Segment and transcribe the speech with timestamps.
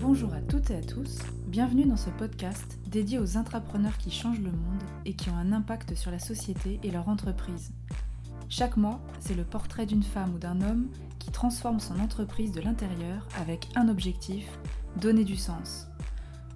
[0.00, 4.38] Bonjour à toutes et à tous, bienvenue dans ce podcast dédié aux intrapreneurs qui changent
[4.38, 7.72] le monde et qui ont un impact sur la société et leur entreprise.
[8.48, 10.86] Chaque mois, c'est le portrait d'une femme ou d'un homme
[11.18, 14.46] qui transforme son entreprise de l'intérieur avec un objectif,
[15.00, 15.88] donner du sens.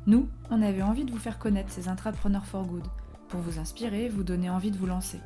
[0.07, 2.87] Nous, on avait envie de vous faire connaître ces intrapreneurs for good,
[3.29, 5.19] pour vous inspirer, vous donner envie de vous lancer.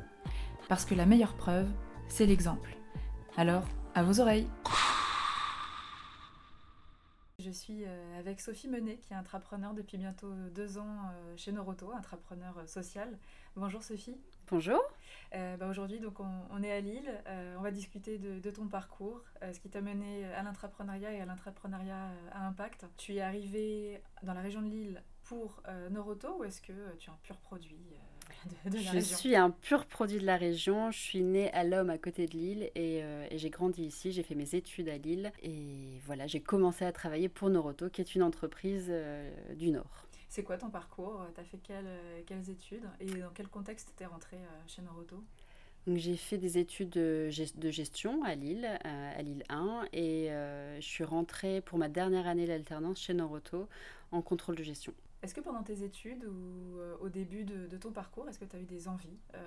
[0.69, 1.67] Parce que la meilleure preuve,
[2.09, 2.77] c'est l'exemple.
[3.37, 3.63] Alors,
[3.93, 4.47] à vos oreilles
[7.57, 11.91] suis euh, avec Sophie Menet, qui est intrapreneur depuis bientôt deux ans euh, chez Noroto,
[11.91, 13.17] intrapreneur euh, social.
[13.55, 14.15] Bonjour Sophie.
[14.49, 14.79] Bonjour.
[15.31, 17.11] Bah, aujourd'hui, donc on, est à Lille.
[17.57, 22.11] on va discuter de, ton parcours, ce qui t'a mené à l'intrapreneuriat et à l'intrapreneuriat
[22.31, 22.85] à impact.
[22.95, 27.11] Tu es arrivé dans la région de Lille pour Noroto ou est-ce que tu es
[27.11, 27.97] un pur produit
[28.65, 30.91] je suis un pur produit de la région.
[30.91, 34.11] Je suis née à L'Homme à côté de Lille et, euh, j'ai grandi ici.
[34.11, 38.01] J'ai fait mes études à Lille et voilà, j'ai commencé à travailler pour Noroto, qui
[38.01, 40.05] est une entreprise euh, du Nord.
[40.29, 41.25] C'est quoi ton parcours?
[41.33, 42.87] Tu as fait quelles, euh, quelles, études?
[42.99, 45.23] Et dans quel contexte tu es rentrée chez Noroto?
[45.87, 51.61] J'ai fait des études de, gestion à Lille, à Lille 1, et je suis rentrée
[51.61, 53.69] pour ma dernière année d'alternance chez Noroto
[54.11, 54.93] en contrôle de gestion.
[55.23, 58.55] Est-ce que pendant tes études ou euh, au début de, ton parcours, est-ce que tu
[58.55, 59.39] as eu des envies euh,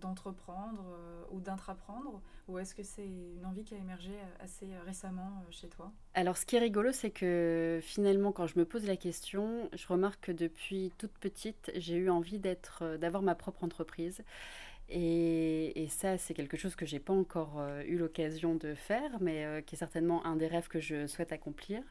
[0.00, 5.44] d'entreprendre euh, ou d'intraprendre Ou est-ce que c'est une envie qui a émergé assez récemment
[5.50, 5.92] chez toi?
[6.14, 9.86] Alors ce qui est rigolo, c'est que finalement quand je me pose la question, je
[9.86, 14.22] remarque que depuis toute petite, j'ai eu envie d'avoir ma propre entreprise.
[14.90, 19.64] Et, et, ça, c'est quelque chose que j'ai pas encore eu l'occasion de faire, mais
[19.66, 21.82] qui est certainement un des rêves que je souhaite accomplir.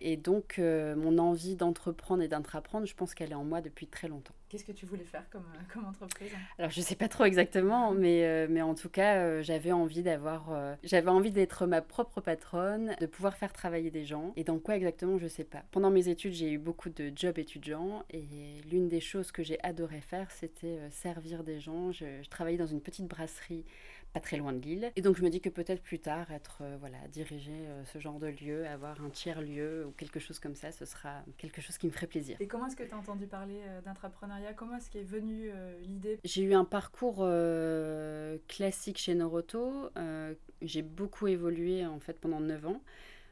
[0.00, 3.86] Et donc, euh, mon envie d'entreprendre et d'intraprendre, je pense qu'elle est en moi depuis
[3.86, 4.34] très longtemps.
[4.48, 6.30] Qu'est-ce que tu voulais faire comme, euh, comme entreprise?
[6.58, 10.02] Alors, je ne sais pas trop exactement, mais, euh, mais en tout cas, j'avais envie
[10.02, 10.76] d'avoir...
[10.84, 14.32] j'avais envie d'être ma propre patronne, de pouvoir faire travailler des gens.
[14.36, 15.62] Et dans quoi exactement, je ne sais pas.
[15.70, 18.04] Pendant mes études, j'ai eu beaucoup de jobs étudiants.
[18.10, 18.24] Et
[18.70, 21.90] l'une des choses que j'ai adoré faire, c'était servir des gens.
[21.90, 23.64] Je, je travaillais dans une petite brasserie
[24.12, 24.90] pas très loin de Lille.
[24.96, 27.98] Et donc je me dis que peut-être plus tard, être euh, voilà, diriger euh, ce
[27.98, 31.76] genre de lieu, avoir un tiers-lieu ou quelque chose comme ça, ce sera quelque chose
[31.78, 32.36] qui me ferait plaisir.
[32.40, 35.50] Et comment est-ce que tu as entendu parler euh, d'intrapreneuriat Comment est-ce qu'est venue
[35.82, 36.18] l'idée?
[36.24, 37.26] J'ai eu un parcours
[38.48, 39.90] classique chez Noroto.
[40.62, 42.80] j'ai beaucoup évolué en fait pendant 9 ans.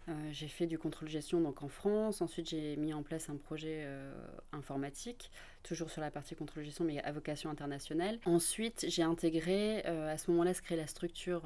[0.09, 2.21] Euh, j'ai fait du contrôle gestion donc en France.
[2.21, 4.13] Ensuite, j'ai mis en place un projet euh,
[4.53, 5.31] informatique,
[5.63, 8.19] toujours sur la partie contrôle gestion, mais à vocation internationale.
[8.27, 11.43] Ensuite, j'ai intégré, euh, à ce moment-là, se créer la structure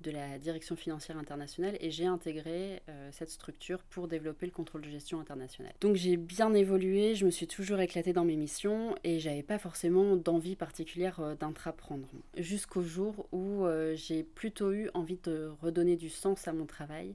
[0.00, 4.82] de la direction financière internationale et j'ai intégré euh, cette structure pour développer le contrôle
[4.82, 5.72] de gestion international.
[5.80, 9.58] Donc j'ai bien évolué, je me suis toujours éclatée dans mes missions et j'avais pas
[9.58, 12.08] forcément d'envie particulière euh, d'intraprendre.
[12.36, 17.14] Jusqu'au jour où euh, j'ai plutôt eu envie de redonner du sens à mon travail.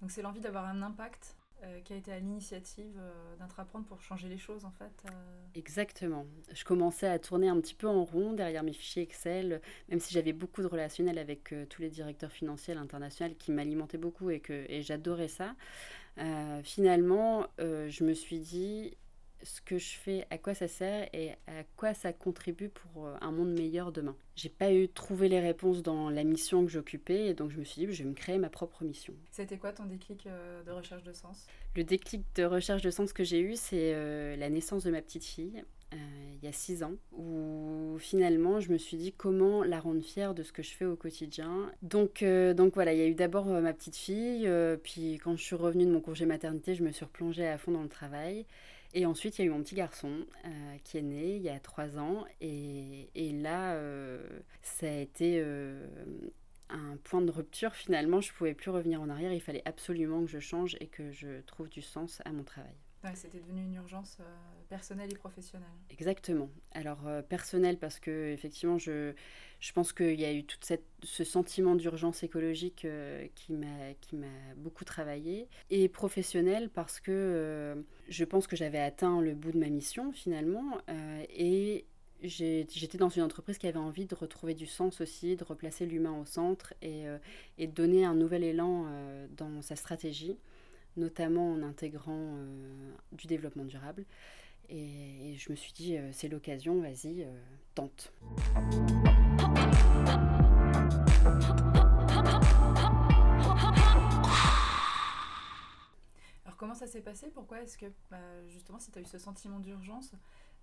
[0.00, 4.00] Donc c'est l'envie d'avoir un impact euh, qui a été à l'initiative euh, d'entreprendre pour
[4.00, 5.10] changer les choses en fait euh.
[5.54, 6.24] Exactement.
[6.52, 9.60] Je commençais à tourner un petit peu en rond derrière mes fichiers Excel,
[9.90, 14.30] même si j'avais beaucoup de relationnel avec tous les directeurs financiers internationaux qui m'alimentaient beaucoup
[14.30, 15.54] et que et j'adorais ça.
[16.62, 18.96] finalement, je me suis dit
[19.42, 23.16] ce que je fais, à quoi ça sert et à quoi ça contribue pour euh,
[23.20, 24.16] un monde meilleur demain.
[24.36, 27.64] J'ai pas eu trouvé les réponses dans la mission que j'occupais et donc je me
[27.64, 29.14] suis dit je vais me créer ma propre mission.
[29.30, 31.46] C'était quoi ton déclic euh, de recherche de sens?
[31.74, 35.02] Le déclic de recherche de sens que j'ai eu, c'est euh, la naissance de ma
[35.02, 35.62] petite fille.
[35.92, 40.34] il y a six ans, où finalement je me suis dit comment la rendre fière
[40.34, 41.70] de ce que je fais au quotidien.
[41.82, 44.48] Donc, donc voilà, il y a eu d'abord ma petite fille,
[44.82, 47.72] puis quand je suis revenue de mon congé maternité, je me suis replongée à fond
[47.72, 48.46] dans le travail.
[48.92, 51.48] Et ensuite, il y a eu mon petit garçon euh, qui est né il y
[51.48, 52.24] a trois ans.
[52.40, 53.08] Et,
[53.40, 55.86] là, euh, ça a été euh,
[56.68, 57.74] un point de rupture.
[57.74, 59.32] Finalement, je ne pouvais plus revenir en arrière.
[59.32, 62.74] Il fallait absolument que je change et que je trouve du sens à mon travail.
[63.14, 64.18] C'était devenu une urgence
[64.68, 65.68] personnelle et professionnelle.
[65.90, 66.50] Exactement.
[66.72, 69.14] Alors personnelle parce que effectivement, je,
[69.60, 70.58] je pense qu'il y a eu tout
[71.02, 74.26] ce sentiment d'urgence écologique euh, qui m'a
[74.56, 75.48] beaucoup travaillé.
[75.68, 77.74] Et professionnel parce que euh,
[78.08, 80.78] je pense que j'avais atteint le bout de ma mission finalement.
[80.88, 81.84] Euh, et
[82.22, 86.18] j'étais dans une entreprise qui avait envie de retrouver du sens aussi, de replacer l'humain
[86.18, 87.04] au centre et,
[87.56, 88.84] et, de donner un nouvel élan
[89.38, 90.36] dans sa stratégie,
[90.96, 92.34] notamment en intégrant
[93.12, 94.04] du développement durable.
[94.68, 97.26] Et, je me suis dit, c'est l'occasion, vas-y,
[97.74, 98.12] tente.
[106.44, 107.30] Alors comment ça s'est passé?
[107.30, 110.12] Pourquoi est-ce que, bah, justement, si tu as eu ce sentiment d'urgence,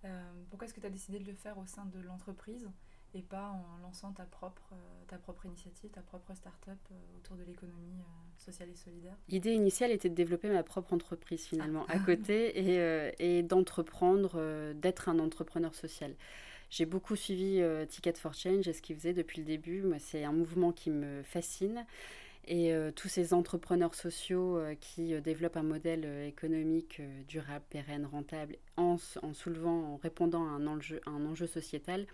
[0.06, 2.70] euh, pourquoi est-ce que tu as décidé de le faire au sein de l'entreprise?
[3.18, 4.74] Et pas en lançant ta propre,
[5.08, 6.78] ta propre initiative, ta propre start-up
[7.18, 8.04] autour de l'économie
[8.38, 13.38] sociale et solidaire L'idée initiale était de développer ma propre entreprise finalement à côté et,
[13.38, 16.14] et d'entreprendre, d'être un entrepreneur social.
[16.70, 19.84] J'ai beaucoup suivi Ticket for Change et ce qu'ils faisaient depuis le début.
[20.00, 21.86] C'est un mouvement qui me fascine
[22.48, 28.06] et euh, tous ces entrepreneurs sociaux euh, qui euh, développent un modèle économique durable, pérenne,
[28.06, 32.08] rentable, en, en, soulevant, en répondant à un enjeu, un enjeu sociétal,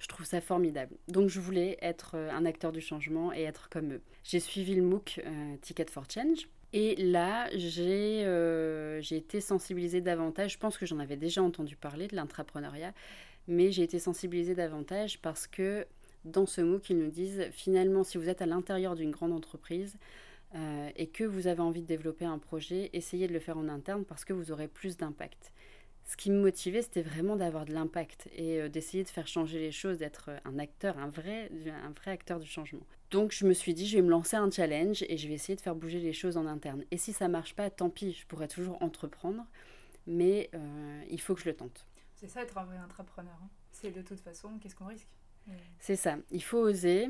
[0.00, 0.96] je trouve ça formidable.
[1.06, 4.02] Donc je voulais être un acteur du changement et être comme eux.
[4.24, 5.20] J'ai suivi le MOOC
[5.62, 6.48] Ticket for Change.
[6.72, 8.22] Et là, j'ai
[9.16, 10.52] été sensibilisée davantage.
[10.52, 12.92] Je pense que j'en avais déjà entendu parler de l'intrapreneuriat,
[13.48, 15.86] mais j'ai été sensibilisée davantage parce que
[16.24, 19.96] dans ce mot qu'ils nous disent finalement, si vous êtes à l'intérieur d'une grande entreprise
[20.54, 23.68] euh, et que vous avez envie de développer un projet, essayez de le faire en
[23.68, 25.52] interne parce que vous aurez plus d'impact.
[26.04, 29.58] Ce qui me motivait, c'était vraiment d'avoir de l'impact et euh, d'essayer de faire changer
[29.58, 31.50] les choses, d'être un acteur, un vrai,
[31.84, 32.86] un vrai acteur du changement.
[33.10, 35.56] Donc je me suis dit, je vais me lancer un challenge et je vais essayer
[35.56, 36.84] de faire bouger les choses en interne.
[36.90, 39.46] Et si ça marche pas, tant pis, je pourrais toujours entreprendre,
[40.06, 41.86] mais euh, il faut que je le tente.
[42.14, 43.38] C'est ça être un vrai entrepreneur.
[43.42, 43.48] Hein.
[43.70, 45.08] C'est de toute façon, qu'est-ce qu'on risque?
[45.78, 47.08] C'est ça, il faut oser.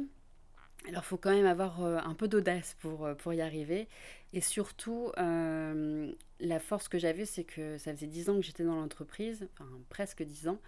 [0.86, 3.88] Alors, il faut quand même avoir euh, un peu d'audace pour, euh, pour y arriver.
[4.32, 8.64] Et surtout, euh, la force que j'avais, c'est que ça faisait 10 ans que j'étais
[8.64, 10.58] dans l'entreprise, enfin presque 10 ans.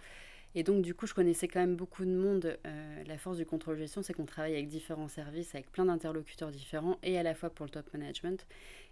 [0.53, 2.59] Et donc, du coup, je connaissais quand même beaucoup de monde.
[3.07, 6.97] la force du contrôle gestion, c'est qu'on travaille avec différents services, avec plein d'interlocuteurs différents,
[7.03, 8.45] et à la fois pour le top management.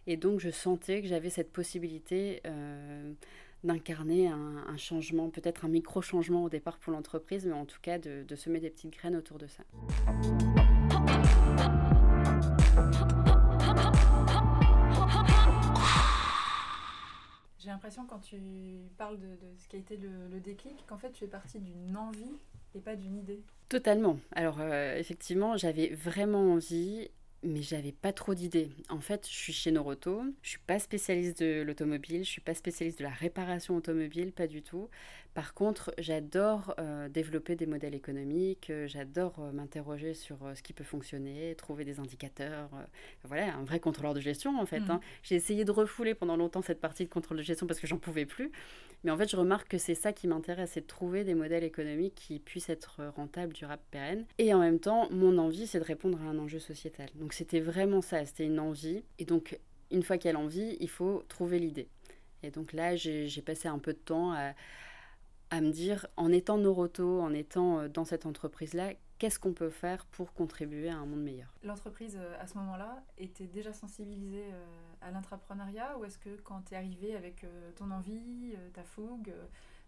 [0.08, 2.42] Et donc, je sentais que j'avais cette possibilité
[3.64, 8.36] d'incarner un, changement, peut-être un micro-changement au départ pour l'entreprise, mais en tout cas de,
[8.36, 9.64] semer des petites graines autour de ça.
[17.60, 18.38] J'ai l'impression quand tu
[18.98, 22.40] parles de, ce qui a été le, déclic, qu'en fait tu es partie d'une envie
[22.74, 23.44] et pas d'une idée.
[23.68, 24.20] Totalement.
[24.32, 27.10] Alors euh, effectivement, j'avais vraiment envie
[27.44, 28.70] mais j'avais pas trop d'idées.
[28.90, 32.54] En fait, je suis chez Noroto, je suis pas spécialiste de l'automobile, je suis pas
[32.54, 34.90] spécialiste de la réparation automobile, pas du tout.
[35.34, 40.74] Par contre, j'adore euh, développer des modèles économiques, euh, j'adore euh, m'interroger sur ce qui
[40.74, 42.70] peut fonctionner, trouver des indicateurs.
[43.24, 44.82] voilà, un vrai contrôleur de gestion en fait.
[44.90, 44.96] Hein.
[44.96, 45.02] Mmh.
[45.24, 48.00] J'ai essayé de refouler pendant longtemps cette partie de contrôle de gestion parce que j'en
[48.00, 48.52] pouvais plus.
[49.04, 51.64] Mais en fait, je remarque que c'est ça qui m'intéresse, c'est de trouver des modèles
[51.64, 54.26] économiques qui puissent être rentables, durables, pérennes.
[54.38, 57.08] Et en même temps, mon envie, c'est de répondre à un enjeu sociétal.
[57.16, 59.04] Donc c'était vraiment ça, c'était une envie.
[59.18, 59.58] Et donc,
[59.92, 61.88] une fois qu'il y a l'envie, il faut trouver l'idée.
[62.44, 64.54] Et donc là, j'ai passé un peu de temps à,
[65.50, 69.70] à me dire, en étant Noroto, en étant euh, dans cette entreprise-là, qu'est-ce qu'on peut
[69.70, 74.46] faire pour contribuer à un monde meilleur L'entreprise, euh, à ce moment-là, était déjà sensibilisée
[74.52, 74.66] euh,
[75.02, 77.46] à l'intrapreneuriat ou est-ce que quand tu es arrivé avec
[77.76, 79.32] ton envie, ta fougue,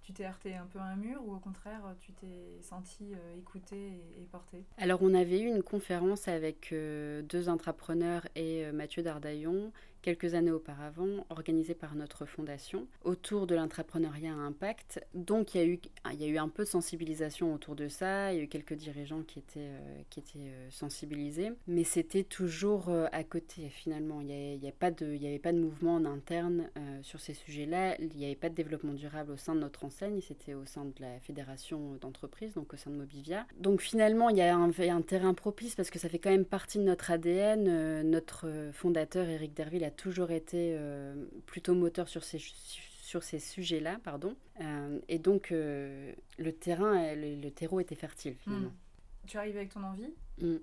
[0.04, 4.02] tu t'es heurté un peu à un mur ou au contraire tu t'es senti écouté
[4.20, 10.34] et, porté Alors on avait eu une conférence avec deux intrapreneurs et Mathieu Dardaillon quelques
[10.34, 15.06] années auparavant, organisée par notre fondation, autour de l'intrapreneuriat à impact.
[15.14, 18.44] Donc il y, a eu, un peu de sensibilisation autour de ça, il y a
[18.44, 20.02] eu quelques dirigeants qui étaient, euh,
[20.38, 24.22] euh, sensibilisés, mais c'était toujours euh, à côté finalement.
[24.22, 26.70] Il n'y avait, pas de, mouvement en interne
[27.02, 30.22] sur ces sujets-là, il n'y avait pas de développement durable au sein de notre enseigne,
[30.22, 33.46] c'était au sein de la fédération d'entreprises, donc au sein de Mobivia.
[33.60, 36.46] Donc finalement, il y a un, un terrain propice parce que ça fait quand même
[36.46, 38.02] partie de notre ADN.
[38.10, 44.00] notre fondateur, Eric Derville, a toujours été euh, plutôt moteur sur ces, sur ces sujets-là.
[44.04, 44.36] pardon.
[44.62, 48.70] Euh, et donc, euh, le terrain, le, terreau était fertile, finalement.
[48.70, 49.28] Hmm.
[49.28, 50.58] Tu arrives avec ton envie hmm.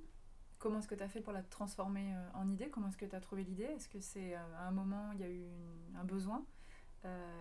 [0.58, 2.68] Comment est-ce que tu as fait pour la transformer en idée?
[2.68, 3.68] Comment est-ce que tu as trouvé l'idée?
[3.76, 5.44] Est-ce que c'est à un moment, il y a eu
[5.96, 6.44] un besoin?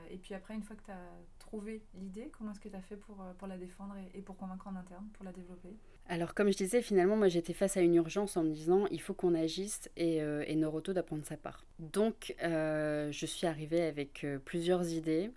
[0.10, 1.10] Et puis après, une fois que tu as
[1.40, 4.68] trouvé l'idée, comment est-ce que tu as fait pour, pour la défendre et, pour convaincre
[4.68, 5.76] en interne, pour la développer?
[6.10, 9.02] Alors comme je disais, finalement, moi j'étais face à une urgence en me disant il
[9.02, 11.66] faut qu'on agisse et, euh, et Noroto doit prendre sa part.
[11.80, 15.32] Donc euh, je suis arrivée avec euh, plusieurs idées.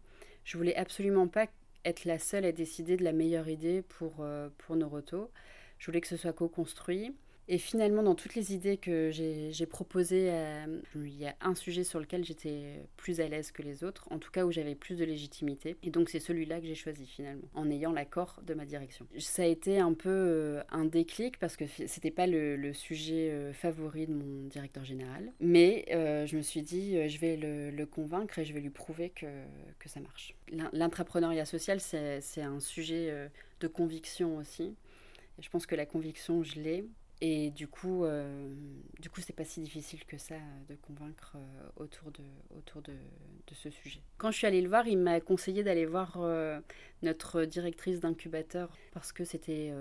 [0.44, 1.46] Je voulais absolument pas
[1.84, 4.24] être la seule à décider de la meilleure idée pour,
[4.58, 5.30] pour Noroto.
[5.78, 7.14] Je voulais que ce soit co-construit.
[7.48, 11.82] Et finalement, dans toutes les idées que j'ai proposées, euh, il y a un sujet
[11.82, 14.96] sur lequel j'étais plus à l'aise que les autres, en tout cas où j'avais plus
[14.96, 15.76] de légitimité.
[15.82, 19.06] Et donc c'est celui-là que j'ai choisi finalement, en ayant l'accord de ma direction.
[19.18, 23.52] Ça a été un peu euh, un déclic parce que c'était pas le, sujet euh,
[23.52, 25.32] favori de mon directeur général.
[25.40, 29.26] Mais je me suis dit, je vais le, convaincre et je vais lui prouver que,
[29.80, 30.36] que ça marche.
[30.72, 33.28] L'intrapreneuriat social, c'est un sujet
[33.58, 34.76] de conviction aussi.
[35.40, 36.84] Je pense que la conviction, je l'ai.
[37.22, 38.54] Et du coup, euh,
[38.98, 40.36] du coup, c'est pas si difficile que ça
[40.70, 42.22] de convaincre euh, autour, de,
[42.56, 42.94] autour de,
[43.52, 44.00] ce sujet.
[44.16, 46.60] Quand je suis allée le voir, il m'a conseillé d'aller voir euh,
[47.02, 49.72] notre directrice d'incubateur parce que c'était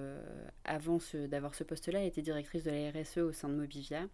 [0.65, 4.07] avant d'avoir ce poste-là, elle était directrice de la RSE au sein de Mobivia.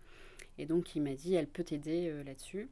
[0.57, 2.69] Et donc, il m'a dit, elle peut t'aider là-dessus.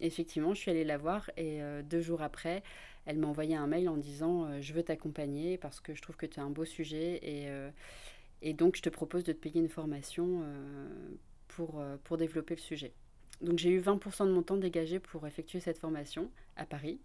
[0.00, 2.62] Effectivement, je suis allée la voir et deux jours après,
[3.06, 6.26] elle m'a envoyé un mail en disant Je veux t'accompagner parce que je trouve que
[6.26, 7.48] tu as un beau sujet et
[8.46, 10.88] et donc, je te propose de te payer une formation euh,
[11.48, 12.92] pour, euh, pour développer le sujet.
[13.40, 17.00] Donc, j'ai eu 20% de mon temps dégagé pour effectuer cette formation à Paris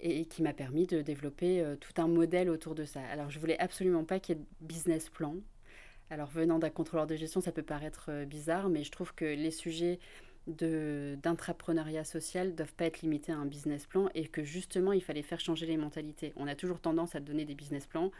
[0.00, 3.02] et qui m'a permis de développer euh, tout un modèle autour de ça.
[3.12, 5.36] Alors, je voulais absolument pas qu'il y ait de business plan.
[6.08, 9.50] Alors, venant d'un contrôleur de gestion, ça peut paraître bizarre, mais je trouve que les
[9.50, 9.98] sujets
[10.46, 15.02] d'intrapreneuriat social ne doivent pas être limités à un business plan et que justement il
[15.02, 16.32] fallait faire changer les mentalités.
[16.36, 18.12] On a toujours tendance à donner des business plans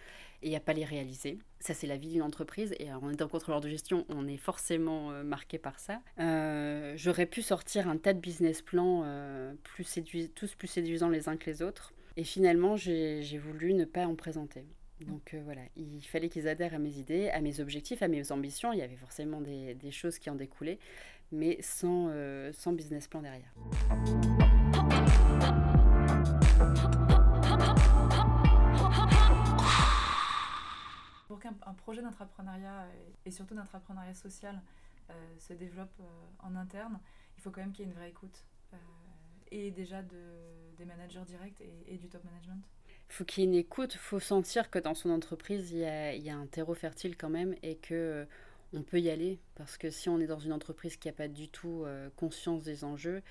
[0.43, 1.39] et à pas les réaliser.
[1.61, 5.13] Ça c'est la vie d'une entreprise et en étant contrôleur de gestion on est forcément
[5.13, 6.01] euh, marqué par ça.
[6.19, 9.87] Euh, j'aurais pu sortir un tas de business plans euh, plus
[10.35, 14.17] tous plus séduisants les uns que les autres et finalement j'ai voulu ne pas en
[14.17, 14.65] présenter.
[15.03, 18.73] Donc voilà, il fallait qu'ils adhèrent à mes idées, à mes objectifs, à mes ambitions.
[18.73, 20.79] Il y avait forcément des choses qui en découlaient
[21.33, 23.53] mais sans, euh, sans business plan derrière.
[31.29, 32.87] Pour qu'un projet d'entrepreneuriat
[33.25, 34.63] et surtout d'entrepreneuriat social
[35.11, 36.05] euh, se développe euh,
[36.41, 36.99] en interne,
[37.37, 38.45] il faut quand même qu'il y ait une vraie écoute.
[39.51, 42.63] et déjà de, des managers directs et, du top management
[43.09, 45.79] il faut qu'il y ait une écoute, il faut sentir que dans son entreprise, il
[45.79, 48.27] y, a, il y a un terreau fertile quand même et que
[48.73, 49.41] on peut y aller.
[49.55, 52.63] Parce que si on est dans une entreprise qui n'a pas du tout euh, conscience
[52.63, 53.23] des enjeux,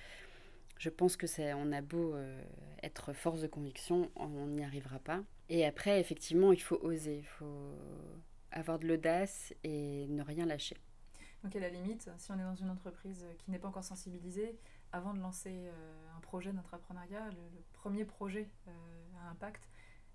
[0.77, 2.41] je pense que c'est, on a beau euh,
[2.83, 5.23] être force de conviction, on n'y arrivera pas.
[5.49, 7.75] Et après, effectivement, il faut oser, il faut
[8.51, 10.77] avoir de l'audace et ne rien lâcher.
[11.43, 14.57] Donc à la limite, si on est dans une entreprise qui n'est pas encore sensibilisée,
[14.91, 19.69] avant de lancer euh, un projet d'entrepreneuriat, le, premier projet à impact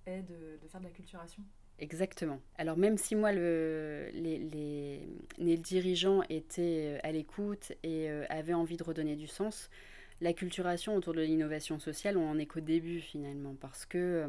[0.07, 1.45] est de, de faire de la culturation
[1.81, 2.41] Exactement.
[2.59, 5.01] Alors même si moi, le, les,
[5.39, 9.71] les, dirigeants étaient euh, à l'écoute et euh, avaient envie de redonner du sens,
[10.21, 14.29] la culturation autour de l'innovation sociale, on en est qu'au début finalement, parce que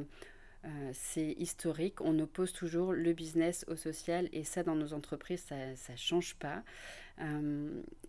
[0.63, 5.43] euh, c'est historique, on oppose toujours le business au social, et ça dans nos entreprises,
[5.43, 6.63] ça ne change pas.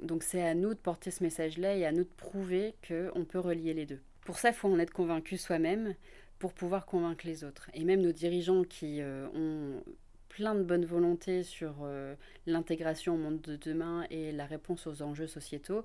[0.00, 3.40] donc c'est à nous de porter ce message-là et à nous de prouver qu'on peut
[3.40, 4.00] relier les deux.
[4.24, 5.96] Pour ça, il faut en être convaincu soi-même
[6.42, 7.70] pour pouvoir convaincre les autres.
[7.72, 9.80] Et même nos dirigeants qui euh, ont
[10.28, 15.02] plein de bonne volonté sur euh, l'intégration au monde de demain et la réponse aux
[15.02, 15.84] enjeux sociétaux,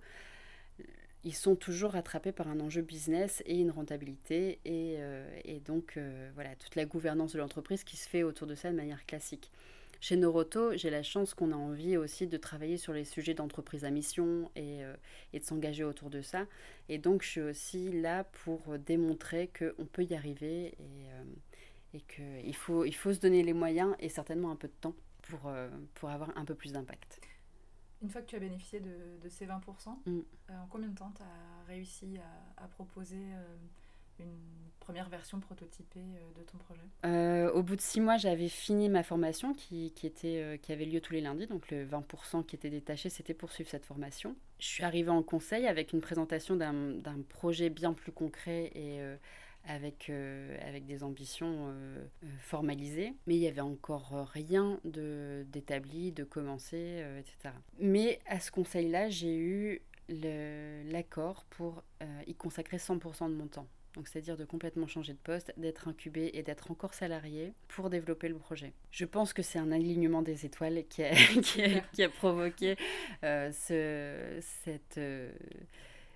[1.23, 5.99] ils sont toujours rattrapés par un enjeu business et une rentabilité et, euh, et donc
[6.33, 9.51] voilà toute la gouvernance de l'entreprise qui se fait autour de ça de manière classique.
[9.99, 13.83] Chez Noroto, j'ai la chance qu'on a envie aussi de travailler sur les sujets d'entreprise
[13.83, 14.95] à mission et, euh,
[15.33, 16.45] et de s'engager autour de ça.
[16.89, 21.23] Et donc, je suis aussi là pour démontrer qu'on peut y arriver et, euh,
[21.93, 24.95] et qu'il faut, il faut se donner les moyens et certainement un peu de temps
[25.23, 27.21] pour, euh, pour avoir un peu plus d'impact.
[28.03, 29.59] Une fois que tu as bénéficié de, de ces 20%,
[30.05, 30.19] mm.
[30.49, 33.17] en combien de temps tu as réussi à, à proposer
[34.19, 34.57] une
[34.87, 36.81] première version prototypée euh, de ton projet?
[37.05, 40.85] Euh, Au bout de six mois, j'avais fini ma formation qui, était, euh, qui avait
[40.85, 41.45] lieu tous les lundis.
[41.45, 44.37] Donc le 20% qui était détaché, c'était pour suivre cette formation.
[44.59, 48.99] Je suis arrivée en conseil avec une présentation d'un projet bien plus concret et
[49.65, 51.71] avec, avec des ambitions
[52.39, 53.13] formalisées.
[53.27, 57.53] Mais il n'y avait encore rien d'établi, de, de commencé, etc.
[57.77, 61.83] Mais à ce conseil-là, j'ai eu l'accord pour
[62.25, 63.67] y consacrer 100% de mon temps
[63.97, 68.29] donc c'est-à-dire de complètement changer de poste, d'être incubé et d'être encore salarié pour développer
[68.29, 68.71] le projet.
[68.91, 72.77] Je pense que c'est un alignement des étoiles qui a, provoqué
[73.23, 74.39] euh, euh,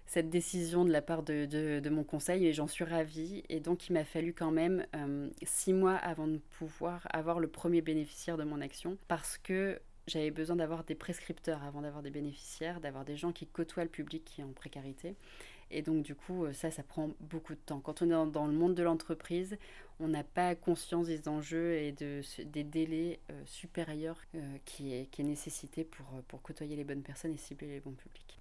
[0.06, 3.44] cette décision de la part de, de, mon conseil et j'en suis ravie.
[3.50, 7.48] Et donc il m'a fallu quand même euh, six mois avant de pouvoir avoir le
[7.48, 12.12] premier bénéficiaire de mon action parce que j'avais besoin d'avoir des prescripteurs avant d'avoir des
[12.12, 15.16] bénéficiaires, d'avoir des gens qui côtoient le public qui est en précarité.
[15.72, 17.80] Et donc, du coup, euh, ça, ça prend beaucoup de temps.
[17.80, 19.58] Quand on est dans, le monde de l'entreprise,
[20.00, 25.10] on n'a pas conscience des enjeux et de, des délais euh, supérieurs euh, qui, est,
[25.12, 28.40] qui est nécessité pour, pour côtoyer les bonnes personnes et cibler les bons publics.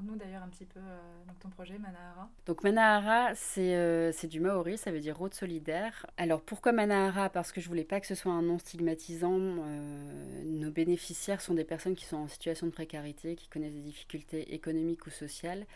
[0.00, 0.98] Raconte-nous d'ailleurs un petit peu euh,
[1.40, 2.28] ton projet Manahara.
[2.46, 6.06] Donc Manahara, euh, c'est du maori, ça veut dire route solidaire.
[6.16, 9.38] Alors pourquoi Manahara Parce que je voulais pas que ce soit un nom stigmatisant.
[9.38, 13.80] Euh, nos bénéficiaires sont des personnes qui sont en situation de précarité, qui connaissent des
[13.80, 15.66] difficultés économiques ou sociales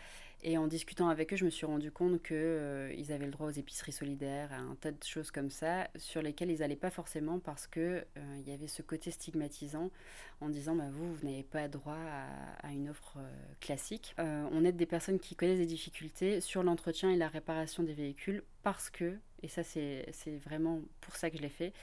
[0.47, 3.47] Et en discutant avec eux, je me suis rendu compte qu'ils euh, avaient le droit
[3.47, 6.91] aux épiceries solidaires, à un tas de choses comme ça, sur lesquelles ils n'allaient pas
[6.91, 9.89] forcément parce qu'il euh, y avait ce côté stigmatisant
[10.41, 11.97] en disant bah, vous, vous n'avez pas droit
[12.61, 13.27] à, une offre euh,
[13.59, 14.13] classique.
[14.19, 18.43] on aide des personnes qui connaissent des difficultés sur l'entretien et la réparation des véhicules
[18.61, 20.05] parce que, et ça c'est
[20.45, 21.73] vraiment pour ça que je l'ai fait,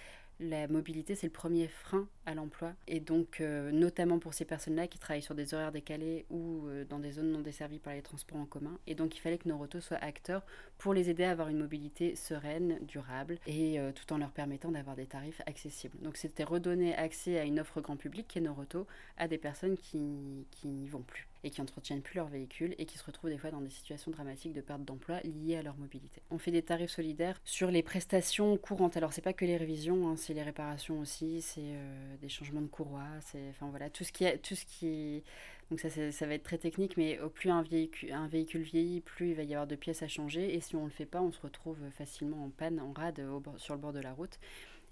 [0.42, 2.72] la mobilité, c'est le premier frein à l'emploi.
[2.86, 6.84] Et donc, euh, notamment pour ces personnes-là qui travaillent sur des horaires décalés ou euh,
[6.84, 8.78] dans des zones non desservies par les transports en commun.
[8.86, 10.44] Et donc, il fallait que Noroto soit acteur
[10.78, 14.70] pour les aider à avoir une mobilité sereine, durable, et euh, tout en leur permettant
[14.70, 15.98] d'avoir des tarifs accessibles.
[16.00, 19.76] Donc, c'était redonner accès à une offre grand public qui est Noroto à des personnes
[19.76, 23.30] qui, qui n'y vont plus et qui entretiennent plus leur véhicule et qui se retrouvent
[23.30, 26.22] des fois dans des situations dramatiques de perte d'emploi liées à leur mobilité.
[26.30, 28.96] On fait des tarifs solidaires sur les prestations courantes.
[28.96, 32.62] Alors c'est pas que les révisions, hein, c'est les réparations aussi, c'est euh, des changements
[32.62, 35.22] de courroie, c'est enfin voilà tout ce qui tout ce qui
[35.72, 39.00] donc ça, ça va être très technique, mais au plus un véhicule, un véhicule vieillit,
[39.00, 40.54] plus il va y avoir de pièces à changer.
[40.54, 43.26] Et si on ne le fait pas, on se retrouve facilement en panne, en rade
[43.56, 44.38] sur le bord de la route.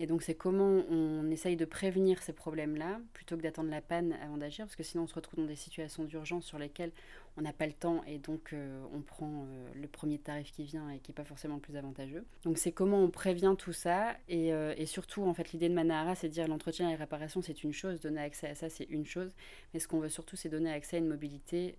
[0.00, 4.14] Et donc c'est comment on essaye de prévenir ces problèmes-là plutôt que d'attendre la panne
[4.24, 6.90] avant d'agir, parce que sinon on se retrouve dans des situations d'urgence sur lesquelles
[7.36, 10.64] on n'a pas le temps et donc euh, on prend euh, le premier tarif qui
[10.64, 12.24] vient et qui n'est pas forcément le plus avantageux.
[12.44, 15.74] Donc c'est comment on prévient tout ça et, euh, et surtout en fait l'idée de
[15.74, 18.70] Manahara c'est de dire l'entretien et la réparation c'est une chose, donner accès à ça
[18.70, 19.34] c'est une chose,
[19.74, 21.76] mais ce qu'on veut surtout c'est donner accès à une mobilité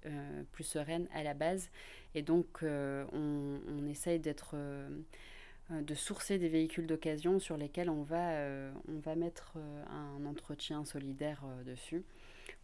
[0.51, 1.69] plus sereine à la base
[2.13, 4.55] et donc on, essaye d'être
[5.79, 10.25] de sourcer des véhicules d'occasion sur lesquels on va, euh, on va mettre euh, un
[10.25, 12.03] entretien solidaire dessus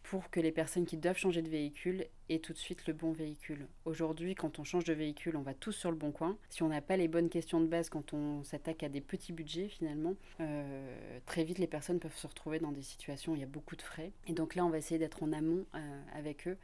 [0.02, 3.12] pour que les personnes qui doivent changer de véhicule aient tout de suite le bon
[3.12, 3.66] véhicule.
[3.84, 6.36] Aujourd'hui, quand on change de véhicule, on va tous sur le bon coin.
[6.50, 9.32] Si on n'a pas les bonnes questions de base quand on s'attaque à des petits
[9.32, 10.14] budgets, finalement,
[11.26, 13.76] très vite les personnes peuvent se retrouver dans des situations où il y a beaucoup
[13.76, 14.12] de frais.
[14.26, 15.66] Et donc là, on va essayer d'être en amont
[16.14, 16.56] avec eux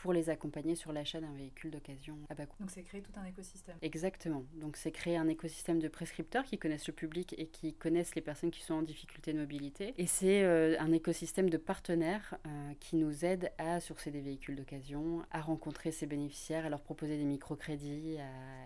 [0.00, 2.56] pour les accompagner sur l'achat d'un véhicule d'occasion à bas coût.
[2.60, 3.76] Donc c'est créer tout un écosystème.
[3.82, 4.44] Exactement.
[4.54, 8.22] Donc c'est créer un écosystème de prescripteurs qui connaissent le public et qui connaissent les
[8.22, 9.94] personnes qui sont en difficulté de mobilité.
[9.98, 14.56] Et c'est euh, un écosystème de partenaires euh, qui nous aident à sourcer des véhicules
[14.56, 18.16] d'occasion, à rencontrer ces bénéficiaires, à leur proposer des microcrédits,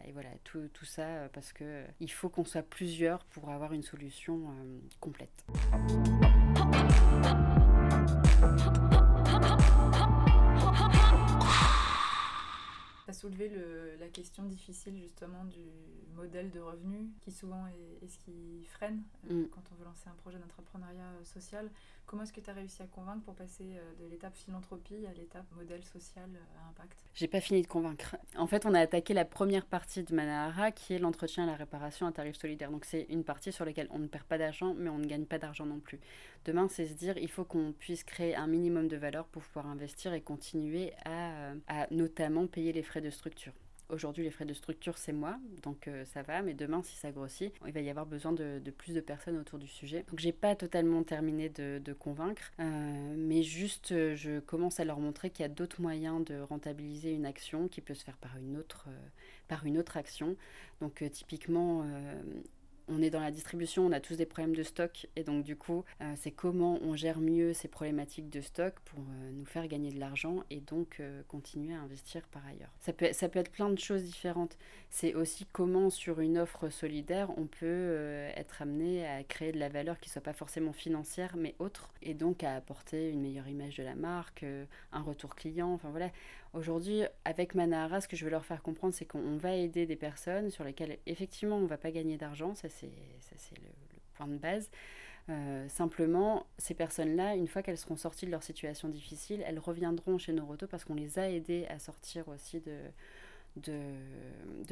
[0.07, 3.73] et voilà, tout, tout ça euh, parce que il faut qu'on soit plusieurs pour avoir
[3.73, 4.55] une solution
[5.01, 5.45] complète
[13.13, 15.61] soulevé le, la question difficile justement du
[16.15, 19.49] modèle de revenu qui souvent est, ce qui freine euh, mm.
[19.49, 21.71] quand on veut lancer un projet d'entrepreneuriat euh, social.
[22.07, 25.13] Comment est-ce que tu as réussi à convaincre pour passer euh, de l'étape philanthropie à
[25.15, 26.99] l'étape modèle social à impact?
[27.15, 28.17] J'ai pas fini de convaincre.
[28.37, 31.57] En fait, on a attaqué la première partie de Manahara qui est l'entretien et la
[31.57, 32.71] réparation à tarif solidaire.
[32.71, 35.25] Donc c'est une partie sur laquelle on ne perd pas d'argent mais on ne gagne
[35.25, 35.99] pas d'argent non plus.
[36.45, 39.67] Demain, c'est se dire il faut qu'on puisse créer un minimum de valeur pour pouvoir
[39.67, 43.53] investir et continuer à, à notamment payer les frais de structure.
[43.91, 47.13] Aujourd'hui, les frais de structure, c'est moi, donc euh, ça va, mais demain, si ça
[47.13, 50.07] grossit, il va y avoir besoin de, plus de personnes autour du sujet.
[50.09, 55.01] Donc, j'ai pas totalement terminé de, convaincre, euh, mais juste, euh, je commence à leur
[55.01, 58.39] montrer qu'il y a d'autres moyens de rentabiliser une action qui peut se faire par
[58.39, 58.89] une autre,
[59.49, 60.35] par une autre action.
[60.81, 61.85] Donc, typiquement,
[62.89, 65.57] on est dans la distribution, on a tous des problèmes de stock et donc du
[65.57, 69.67] coup, euh, c'est comment on gère mieux ces problématiques de stock pour euh, nous faire
[69.69, 72.71] gagner de l'argent et donc euh, continuer à investir par ailleurs.
[72.81, 74.57] Ça peut, être plein de choses différentes.
[74.91, 77.95] C'est aussi comment sur une offre solidaire, on peut
[78.37, 82.15] être amené à créer de la valeur qui soit pas forcément financière mais autre et
[82.15, 84.45] donc à apporter une meilleure image de la marque,
[84.93, 86.11] un retour client, enfin voilà,
[86.55, 89.97] Aujourd'hui, avec Manahara, ce que je veux leur faire comprendre, c'est qu'on va aider des
[89.97, 93.69] personnes sur lesquelles, effectivement, on ne va pas gagner d'argent, ça c'est le,
[94.15, 94.71] point de base.
[95.31, 100.17] Euh, simplement, ces personnes-là, une fois qu'elles seront sorties de leur situation difficile, elles reviendront
[100.17, 102.61] chez Noroto parce qu'on les a aidées à sortir aussi
[103.57, 103.75] de,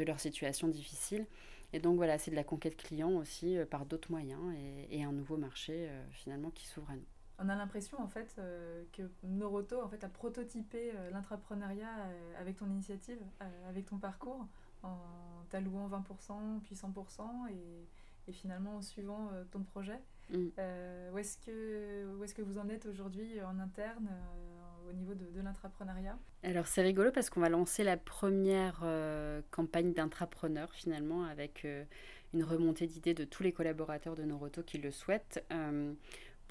[0.04, 1.26] leur situation difficile.
[1.72, 5.02] Et donc voilà, c'est de la conquête client aussi euh, par d'autres moyens et, et,
[5.02, 7.06] un nouveau marché euh, finalement qui s'ouvre à nous
[7.42, 12.40] on a l'impression en fait euh, que Noroto en fait a prototypé euh, l'entrepreneuriat euh,
[12.40, 13.18] avec ton initiative,
[13.68, 14.46] avec ton parcours,
[14.82, 14.98] en
[15.50, 20.00] t'allouant 20% puis 100% et, et finalement en suivant ton projet.
[20.30, 20.48] Mm.
[21.12, 24.08] où est-ce que où est-ce que vous en êtes aujourd'hui en interne
[24.88, 26.18] au niveau de, de l'intrapreneuriat?
[26.42, 28.84] Alors c'est rigolo parce qu'on va lancer la première
[29.50, 31.66] campagne d'intrapreneur finalement avec
[32.32, 35.44] une remontée d'idées de tous les collaborateurs de Noroto qui le souhaitent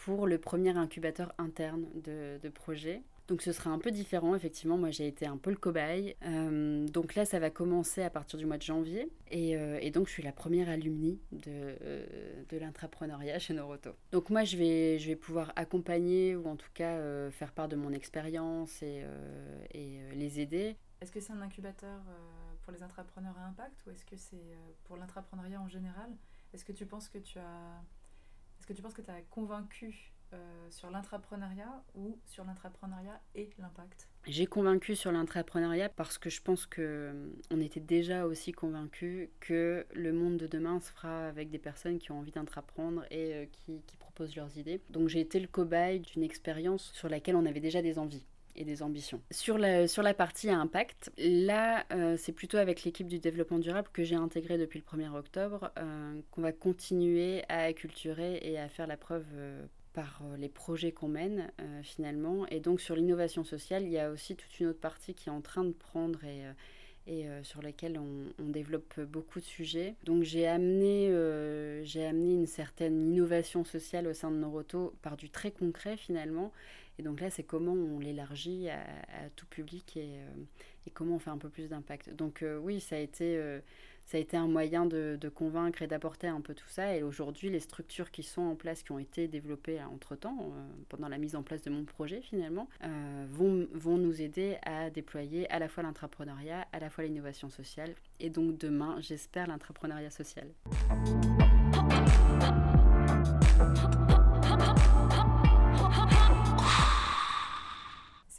[0.06, 3.04] pour le premier incubateur interne de, de projet.
[3.28, 4.78] Donc ce sera un peu différent, effectivement.
[4.78, 6.16] Moi, j'ai été un peu le cobaye.
[6.26, 9.10] Euh, donc là, ça va commencer à partir du mois de janvier.
[9.30, 13.92] Et, euh, donc, je suis la première alumni de, euh, l'intrapreneuriat chez Noroto.
[14.12, 18.82] Donc moi, je vais, pouvoir accompagner ou en tout cas faire part de mon expérience
[18.82, 19.06] et,
[19.74, 22.02] et les aider Est-ce que c'est un incubateur
[22.64, 26.10] pour les entrepreneurs à impact ou est-ce que c'est pour l'entrepreneuriat en général?
[26.54, 27.82] Est-ce que tu penses que tu as,
[28.62, 30.14] est-ce que tu penses que tu as convaincu
[30.70, 34.08] sur l'intrapreneuriat ou sur l'intrapreneuriat et l'impact?
[34.28, 37.12] J'ai convaincu sur l'intrapreneuriat parce que je pense que
[37.50, 41.98] on était déjà aussi convaincus que le monde de demain se fera avec des personnes
[41.98, 44.80] qui ont envie d'entreprendre et euh, qui, proposent leurs idées.
[44.92, 48.66] Donc j'ai été le cobaye d'une expérience sur laquelle on avait déjà des envies et
[48.66, 49.22] des ambitions.
[49.32, 53.90] Sur la, sur la partie impact, là, euh, c'est plutôt avec l'équipe du développement durable
[53.94, 58.68] que j'ai intégré depuis le 1er octobre euh, qu'on va continuer à acculturer et à
[58.70, 59.26] faire la preuve
[59.94, 61.52] par euh, les projets qu'on mène
[61.84, 62.46] finalement.
[62.48, 65.32] Et donc sur l'innovation sociale, il y a aussi toute une autre partie qui est
[65.32, 66.44] en train de prendre et,
[67.08, 69.96] et sur laquelle on, développe beaucoup de sujets.
[70.06, 71.10] Donc j'ai amené,
[71.84, 76.52] j'ai amené une certaine innovation sociale au sein de Noroto par du très concret finalement.
[77.00, 78.80] Et donc là, c'est comment on l'élargit à,
[79.36, 80.20] tout public et,
[80.86, 82.14] et, comment on fait un peu plus d'impact.
[82.16, 83.62] Donc oui, ça a été
[84.06, 86.96] ça a été un moyen de, convaincre et d'apporter un peu tout ça.
[86.96, 91.08] Et aujourd'hui, les structures qui sont en place, qui ont été développées entre-temps, euh, pendant
[91.08, 95.50] la mise en place de mon projet finalement, euh, vont, vont nous aider à déployer
[95.50, 100.48] à la fois l'entrepreneuriat, à la fois l'innovation sociale, et donc demain, j'espère, l'entrepreneuriat social.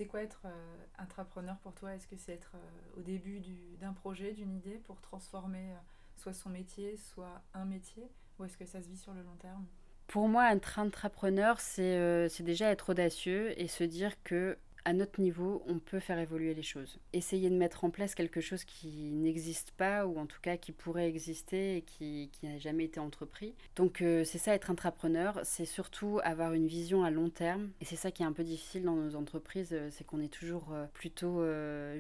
[0.03, 1.95] C'est quoi être euh, intrapreneur pour toi?
[1.95, 3.41] Est-ce que c'est être euh, au début
[3.81, 5.77] d'un projet, d'une idée pour transformer euh,
[6.17, 8.11] soit son métier, soit un métier?
[8.37, 9.65] Ou est-ce que ça se vit sur le long terme?
[10.09, 15.63] Pour moi, être intrapreneur, c'est déjà être audacieux et se dire que à notre niveau,
[15.67, 16.99] on peut faire évoluer les choses.
[17.13, 20.73] Essayer de mettre en place quelque chose qui n'existe pas, ou en tout cas qui
[20.73, 23.55] pourrait exister et qui, n'a jamais été entrepris.
[23.77, 27.71] Donc euh, c'est ça être entrepreneur, c'est surtout avoir une vision à long terme.
[27.81, 30.33] Et c'est ça qui est un peu difficile dans nos entreprises, euh, c'est qu'on est
[30.33, 31.43] toujours euh, plutôt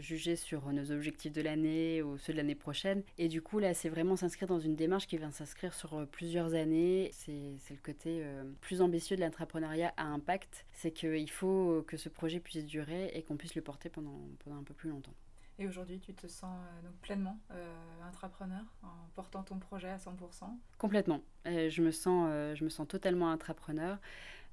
[0.00, 3.02] jugé sur nos objectifs de l'année ou ceux de l'année prochaine.
[3.18, 6.54] Et du coup, là, c'est vraiment s'inscrire dans une démarche qui vient s'inscrire sur plusieurs
[6.54, 7.10] années.
[7.12, 8.22] C'est le côté
[8.60, 10.66] plus ambitieux de l'entrepreneuriat à impact.
[10.72, 14.64] C'est qu'il faut que ce projet puisse et qu'on puisse le porter pendant, pendant un
[14.64, 15.14] peu plus longtemps.
[15.58, 17.74] Et aujourd'hui, tu te sens euh, donc pleinement euh,
[18.08, 20.44] intrapreneur en portant ton projet à 100%
[20.78, 21.22] Complètement.
[21.46, 23.98] Euh, je, me sens, je me sens totalement intrapreneur.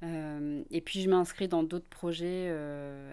[0.01, 2.49] et puis, je m'inscris dans d'autres projets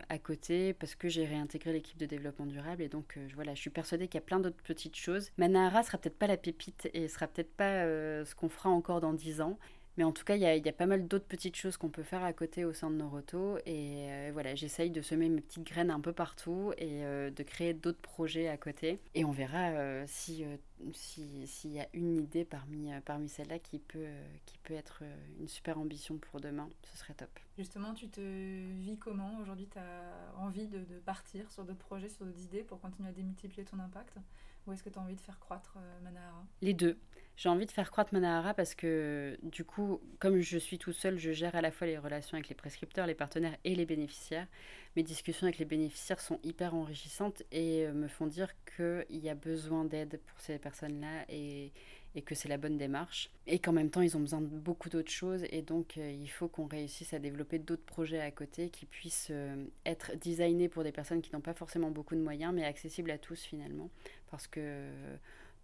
[0.09, 2.83] à côté parce que j'ai réintégré l'équipe de développement durable.
[2.83, 5.31] Et donc, voilà, je suis persuadée qu'il y a plein d'autres petites choses.
[5.39, 7.85] Manahara sera peut-être pas la pépite et sera peut-être pas
[8.25, 9.59] ce qu'on fera encore dans 10 ans.
[9.97, 12.23] Mais en tout cas, il y a, pas mal d'autres petites choses qu'on peut faire
[12.23, 13.57] à côté au sein de Noroto.
[13.65, 17.43] Et euh, voilà, j'essaye de semer mes petites graines un peu partout et euh, de
[17.43, 19.01] créer d'autres projets à côté.
[19.15, 20.45] Et on verra euh, si
[20.93, 24.09] s'il y a une idée parmi, parmi celles-là qui peut,
[24.45, 25.03] qui peut être
[25.41, 27.31] une super ambition pour demain, ce serait top.
[27.57, 32.11] Justement, tu te vis comment Aujourd'hui, tu as envie de, de, partir sur d'autres projets,
[32.11, 34.19] sur d'autres idées pour continuer à démultiplier ton impact?
[34.67, 36.99] Ou est-ce que tu as envie de faire croître Manahara Les deux.
[37.37, 41.19] J'ai envie de faire croître Manahara parce que du coup, comme je suis tout seul,
[41.19, 44.47] je gère à la fois les relations avec les prescripteurs, les partenaires et les bénéficiaires.
[44.97, 49.29] Mes discussions avec les bénéficiaires sont hyper enrichissantes et euh, me font dire qu'il y
[49.29, 51.73] a besoin d'aide pour ces personnes-là et,
[52.17, 53.31] et que c'est la bonne démarche.
[53.47, 56.29] Et qu'en même temps, ils ont besoin de beaucoup d'autres choses et donc euh, il
[56.29, 60.83] faut qu'on réussisse à développer d'autres projets à côté qui puissent euh, être designés pour
[60.83, 63.91] des personnes qui n'ont pas forcément beaucoup de moyens mais accessibles à tous finalement.
[64.31, 64.91] Parce que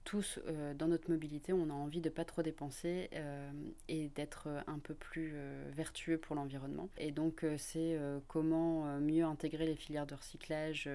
[0.05, 3.51] tous, euh, dans notre mobilité, on a envie de pas trop dépenser euh,
[3.89, 6.89] et d'être un peu plus euh, vertueux pour l'environnement.
[6.99, 10.89] Et donc, c'est comment mieux intégrer les filières de recyclage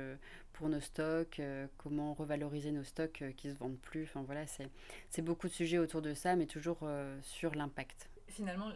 [0.54, 1.42] pour nos stocks,
[1.78, 4.04] comment revaloriser nos stocks qui se vendent plus.
[4.04, 6.80] Enfin voilà, c'est beaucoup de sujets autour de ça, mais toujours
[7.22, 8.10] sur l'impact.
[8.28, 8.70] Finalement,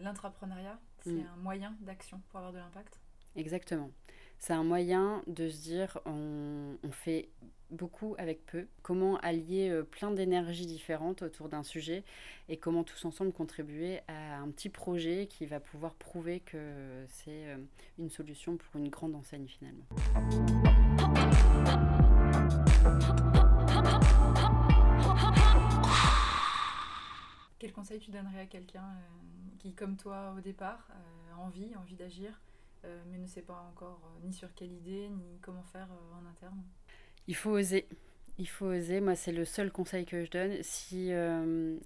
[0.00, 1.26] l'intrapreneuriat, c'est mm.
[1.34, 2.98] un moyen d'action pour avoir de l'impact?
[3.36, 3.90] Exactement.
[4.38, 7.28] C'est un moyen de se dire on, fait
[7.70, 12.04] beaucoup avec peu, comment allier euh, plein d'énergies différentes autour d'un sujet
[12.48, 17.48] et comment tous ensemble contribuer à un petit projet qui va pouvoir prouver que c'est
[17.48, 17.56] euh,
[17.98, 19.86] une solution pour une grande enseigne finalement.
[27.58, 30.86] Quel conseil tu donnerais à quelqu'un euh, qui, comme toi au départ,
[31.32, 32.40] a envie, envie d'agir,
[33.06, 36.62] mais ne sait pas encore ni sur quelle idée, ni comment faire en interne
[37.28, 37.86] il faut oser.
[38.38, 39.00] Il faut oser.
[39.00, 40.62] Moi, c'est le seul conseil que je donne.
[40.62, 41.76] Si, euh,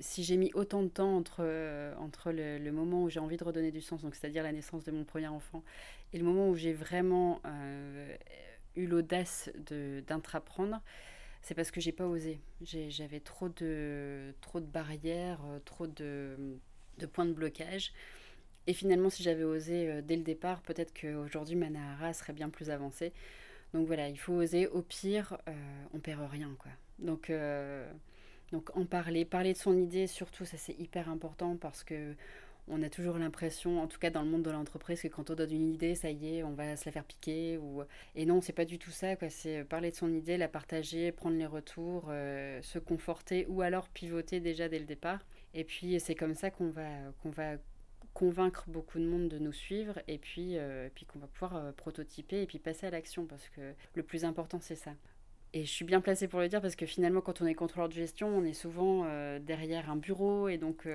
[0.00, 3.44] si j'ai mis autant de temps entre, euh, entre le, moment où j'ai envie de
[3.44, 5.62] redonner du sens, c'est-à-dire la naissance de mon premier enfant,
[6.12, 8.16] et le moment où j'ai vraiment euh,
[8.76, 9.50] eu l'audace
[10.06, 10.80] d'intraprendre,
[11.42, 12.40] c'est parce que j'ai pas osé.
[12.62, 16.58] J'avais trop de, trop de barrières, trop de,
[16.98, 17.92] de points de blocage.
[18.70, 22.70] Et finalement, si j'avais osé dès le départ, peut-être qu'aujourd'hui, ma Nahara serait bien plus
[22.70, 23.12] avancée.
[23.74, 24.68] Donc voilà, il faut oser.
[24.68, 25.38] Au pire,
[25.92, 26.70] on perd rien, quoi.
[27.00, 27.32] Donc,
[28.52, 32.14] donc en parler, parler de son idée, surtout, ça c'est hyper important parce que
[32.68, 35.34] on a toujours l'impression, en tout cas dans le monde de l'entreprise, que quand on
[35.34, 37.58] donne une idée, ça y est, on va se la faire piquer.
[38.14, 39.08] Et non, c'est pas du tout ça.
[39.28, 43.88] C'est parler de son idée, la partager, prendre les retours, euh, se conforter ou alors
[43.88, 45.20] pivoter déjà dès le départ.
[45.52, 46.86] Et puis c'est comme ça qu'on va,
[47.22, 47.56] qu'on va
[48.20, 51.72] convaincre beaucoup de monde de nous suivre et puis, euh, puis qu'on va pouvoir euh,
[51.72, 54.90] prototyper et puis passer à l'action parce que le plus important c'est ça.
[55.54, 57.88] Et je suis bien placée pour le dire parce que finalement, quand on est contrôleur
[57.88, 60.86] de gestion, on est souvent euh, derrière un bureau et donc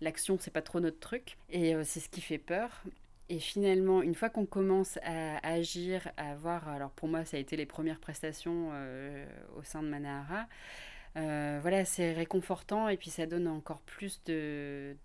[0.00, 1.36] l'action, c'est pas trop notre truc.
[1.50, 2.82] Et c'est ce qui fait peur.
[3.28, 7.40] Et finalement, une fois qu'on commence à, agir, à voir, alors pour moi, ça a
[7.40, 8.72] été les premières prestations
[9.56, 10.48] au sein de Manahara.
[11.14, 14.96] Voilà, c'est réconfortant et puis ça donne encore plus de,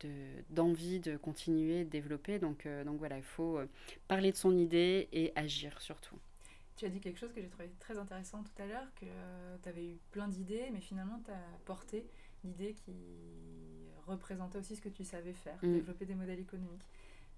[0.50, 2.40] d'envie de, continuer, de développer.
[2.40, 3.60] Donc, donc voilà, il faut
[4.08, 6.18] parler de son idée et agir surtout.
[6.78, 9.58] Tu as dit quelque chose que j'ai trouvé très intéressant tout à l'heure, que euh,
[9.64, 12.06] tu avais eu plein d'idées, mais finalement tu as porté
[12.44, 12.94] l'idée qui
[14.06, 15.74] représentait aussi ce que tu savais faire, mm.
[15.74, 16.86] développer des modèles économiques.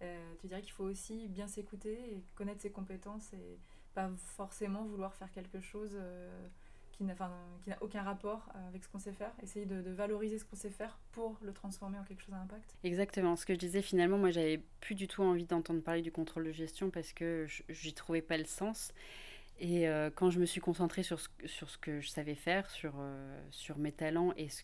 [0.02, 3.58] Euh, tu dirais qu'il faut aussi bien s'écouter et connaître ses compétences et
[3.94, 6.48] pas forcément vouloir faire quelque chose euh,
[7.00, 9.32] qui n'a aucun rapport avec ce qu'on sait faire.
[9.42, 12.76] Essayer de, valoriser ce qu'on sait faire pour le transformer en quelque chose à impact.
[12.84, 13.38] Exactement.
[13.38, 16.44] Ce que je disais, finalement, moi, j'avais plus du tout envie d'entendre parler du contrôle
[16.44, 18.94] de gestion parce que j'y trouvais pas le sens.
[19.62, 22.70] Et euh, quand je me suis concentrée sur ce, sur ce que je savais faire,
[22.70, 24.64] sur, euh, sur mes talents et ce,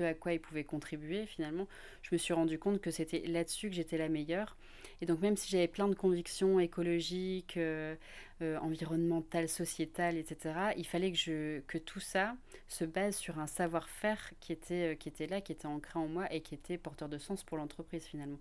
[0.00, 1.68] à quoi ils pouvaient contribuer, finalement,
[2.02, 4.56] je me suis rendu compte que c'était là-dessus que j'étais la meilleure.
[5.00, 7.96] Et donc même si j'avais plein de convictions écologiques, euh,
[8.40, 12.34] environnementales, sociétales, etc., il fallait que, je, que tout ça
[12.66, 16.32] se base sur un savoir-faire qui était, qui était là, qui était ancré en moi
[16.32, 18.38] et qui était porteur de sens pour l'entreprise finalement.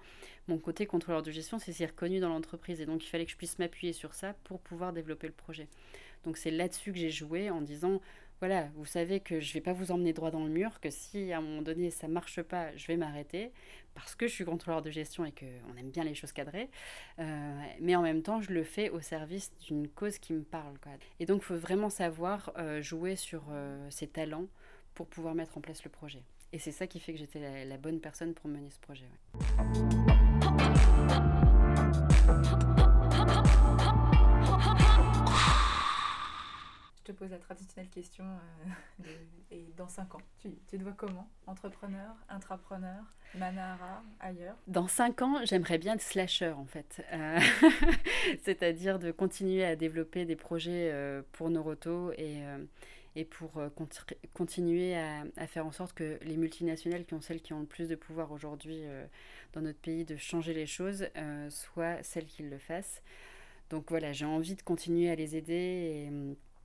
[0.47, 3.37] Mon côté contrôleur de gestion, c'est reconnu dans l'entreprise et donc il fallait que je
[3.37, 5.67] puisse m'appuyer sur ça pour pouvoir développer le projet.
[6.23, 8.01] Donc c'est là-dessus que j'ai joué en disant
[8.41, 10.89] voilà, vous savez que je ne vais pas vous emmener droit dans le mur, que
[10.89, 13.51] si à un moment donné ça marche pas, je vais m'arrêter
[13.93, 16.67] parce que je suis contrôleur de gestion et qu'on aime bien les choses cadrées.
[17.19, 20.73] Euh, mais en même temps, je le fais au service d'une cause qui me parle.
[21.19, 24.47] Et donc, il faut vraiment savoir euh, jouer sur euh, ses talents
[24.95, 26.23] pour pouvoir mettre en place le projet.
[26.51, 29.05] Et c'est ça qui fait que j'étais la, bonne personne pour mener ce projet.
[32.39, 32.70] Je
[37.11, 39.03] te pose la traditionnelle question euh,
[39.51, 41.29] et dans 5 ans, tu, tu te vois comment?
[41.47, 43.03] Entrepreneur, intrapreneur,
[43.35, 44.55] Manara, ailleurs?
[44.67, 47.03] Dans 5 ans, j'aimerais bien être slasher en fait.
[47.13, 47.39] Euh,
[48.43, 52.41] c'est-à-dire de continuer à développer des projets euh, pour Noroto et,
[53.15, 53.61] et pour
[54.33, 57.65] continuer à, à, faire en sorte que les multinationales, qui ont celles qui ont le
[57.65, 58.83] plus de pouvoir aujourd'hui
[59.53, 61.07] dans notre pays, de changer les choses,
[61.49, 63.01] soient celles qui le fassent.
[63.69, 66.11] Donc voilà, j'ai envie de continuer à les aider et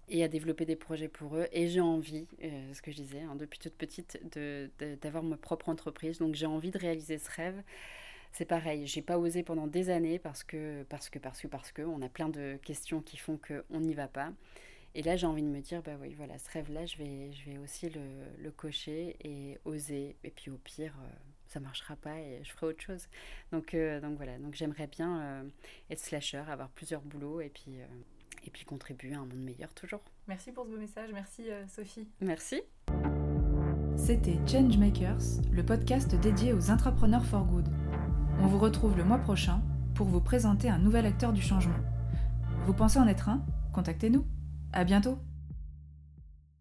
[0.09, 1.47] et à développer des projets pour eux.
[1.53, 4.19] Et j'ai envie, euh, ce que je disais, hein, depuis toute petite,
[5.03, 6.19] d'avoir de, ma propre entreprise.
[6.19, 7.62] Donc j'ai envie de réaliser ce rêve.
[8.33, 11.73] C'est pareil, j'ai pas osé pendant des années parce que, parce que, parce que, parce
[11.73, 14.33] que, on a plein de questions qui font qu'on n'y va pas.
[14.95, 17.51] Et là, j'ai envie de me dire, bah oui, voilà, ce rêve-là, je vais, je
[17.51, 18.01] vais aussi le,
[18.38, 20.16] le, cocher et oser.
[20.25, 21.09] Et puis au pire, euh,
[21.49, 23.09] ça marchera pas et je ferai autre chose.
[23.53, 25.45] Donc, euh, donc voilà, donc j'aimerais bien
[25.90, 27.79] être slasher, avoir plusieurs boulots et puis
[28.46, 30.00] et puis contribuer à un monde meilleur toujours.
[30.28, 32.09] Merci pour ce beau message, merci euh, Sophie.
[32.20, 32.62] Merci.
[33.96, 37.68] C'était Changemakers, le podcast dédié aux entrepreneurs for good.
[38.40, 39.62] On vous retrouve le mois prochain
[39.94, 41.78] pour vous présenter un nouvel acteur du changement.
[42.66, 43.44] Vous pensez en être un?
[43.72, 44.26] Contactez-nous.
[44.72, 45.18] À bientôt